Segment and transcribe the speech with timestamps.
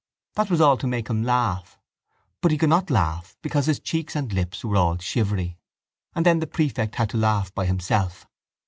[0.33, 1.77] That was all to make him laugh.
[2.41, 5.59] But he could not laugh because his cheeks and lips were all shivery:
[6.15, 8.25] and then the prefect had to laugh by himself.